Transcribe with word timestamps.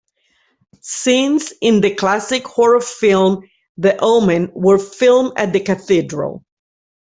Scenes 0.81 1.53
in 1.61 1.79
the 1.81 1.93
classic 1.93 2.47
horror 2.47 2.81
film 2.81 3.47
"The 3.77 3.97
Omen" 4.01 4.49
were 4.55 4.79
filmed 4.79 5.33
at 5.37 5.53
the 5.53 5.59
Cathedral. 5.59 6.43